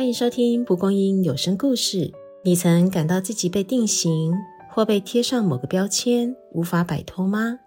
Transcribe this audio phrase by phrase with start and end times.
[0.00, 2.10] 欢迎收听蒲公英有声故事。
[2.42, 4.32] 你曾感到自己被定型
[4.70, 7.60] 或被贴上某个标签，无法摆脱吗？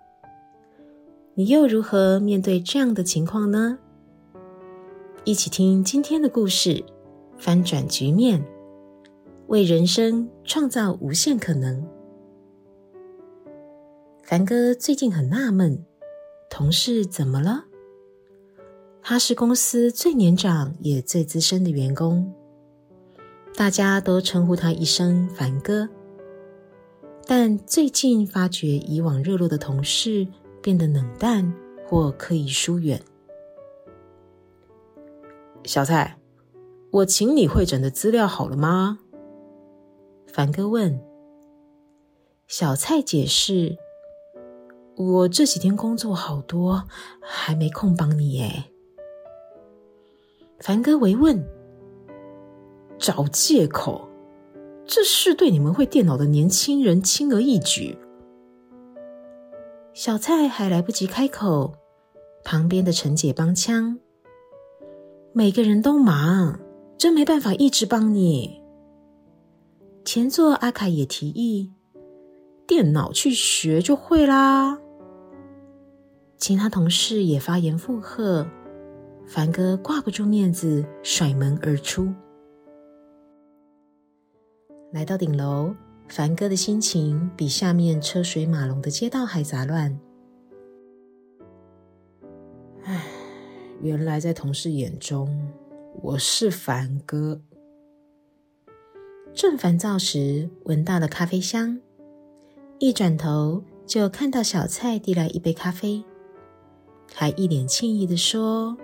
[1.36, 3.78] 你又如何面对这样的情况呢？
[5.24, 6.84] 一起听今天的故事，
[7.38, 8.44] 翻转局面，
[9.46, 11.88] 为人生创造无限可能。
[14.24, 15.86] 凡哥最近很纳闷，
[16.50, 17.66] 同事怎么了？
[19.06, 22.34] 他是公司最年长也最资深的员工，
[23.54, 25.90] 大家都称呼他一声“凡哥”。
[27.28, 30.26] 但最近发觉，以往热络的同事
[30.62, 31.54] 变得冷淡
[31.86, 33.02] 或刻意疏远。
[35.66, 36.18] 小蔡，
[36.92, 39.00] 我请你会诊的资料好了吗？
[40.28, 40.98] 凡哥问。
[42.48, 43.78] 小蔡解释
[44.96, 46.86] ：“我这几天工作好多，
[47.22, 48.64] 还没空帮你耶。”
[50.64, 51.46] 凡哥回问
[52.98, 54.08] ：“找借口？
[54.86, 57.98] 这事对你们会电脑的年轻人轻而易举。”
[59.94, 61.74] 小蔡还来不及开口，
[62.46, 64.00] 旁边的陈姐帮腔
[65.36, 66.58] ：“每个人都忙，
[66.98, 68.62] 真没办法一直帮你。”
[70.06, 71.74] 前座阿凯也提议
[72.66, 74.80] ：“电脑去学就会啦。”
[76.40, 78.48] 其他同事也发言附和。
[79.26, 82.14] 凡哥挂不住面子，甩门而出。
[84.92, 85.74] 来到顶楼，
[86.08, 90.00] 凡哥的心情比下面车水马龙的街道还杂乱。
[92.84, 93.06] 唉，
[93.82, 95.52] 原来在同事眼中，
[96.02, 97.42] 我是凡哥。
[99.34, 101.80] 正烦躁时，闻到了咖啡香，
[102.78, 106.04] 一转头就看到小蔡递来一杯咖啡，
[107.12, 108.78] 还一脸歉意的说。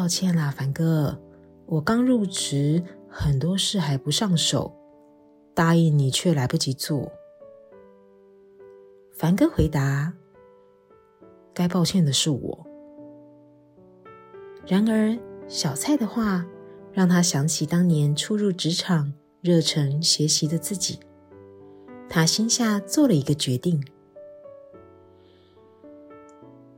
[0.00, 1.20] 抱歉啦，凡哥，
[1.66, 4.74] 我刚入职，很多事还不上手，
[5.52, 7.12] 答应你却来不及做。
[9.12, 10.14] 凡哥回答
[11.52, 12.66] ：“该抱歉的是我。”
[14.66, 16.46] 然而，小蔡的话
[16.94, 20.98] 让他想起当年初入职场、热忱学习的自己，
[22.08, 23.84] 他心下做了一个决定：“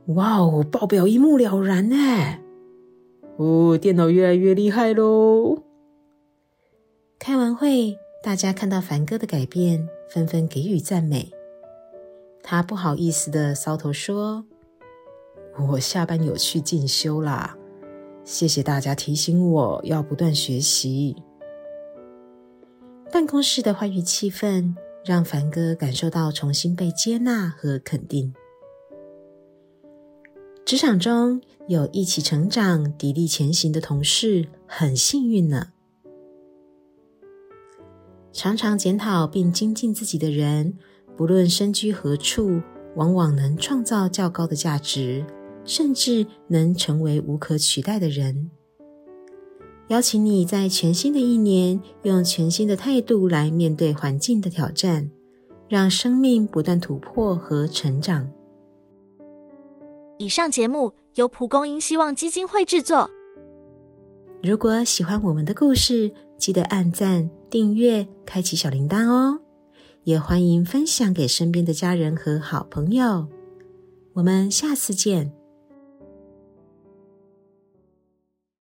[0.07, 1.95] 哇哦，报表一目了然呢！”
[3.37, 5.63] 哦，电脑越来越厉害喽！
[7.17, 11.31] 开完会，大家看到凡哥的改变，纷纷给予赞美。
[12.43, 14.45] 他不好意思的搔头说
[15.69, 17.57] ：“我下班有去进修啦，
[18.23, 21.15] 谢谢大家提醒我要不断学习。”
[23.11, 28.33] 办公室的欢愉气氛让凡哥感受到重新被接纳和肯定。
[30.65, 35.67] 职场中有一起成长、砥砺前行的同事，很幸运呢。
[38.31, 40.77] 常常检讨并精进自己的人，
[41.17, 42.61] 不论身居何处，
[42.95, 45.25] 往往能创造较高的价值，
[45.65, 48.49] 甚至能成为无可取代的人。
[49.89, 55.11] 邀请你在全新的一年，用全新的态度来面对环境的挑战，
[55.67, 58.31] 让生命不断突破和成长。
[60.23, 63.09] 以上节目由蒲公英希望基金会制作。
[64.41, 69.41] 如果喜欢我们的故事，记得按赞、订阅、开启小铃铛哦！
[70.05, 73.27] 也欢迎分享给身边的家人和好朋友。
[74.13, 75.33] 我们下次见。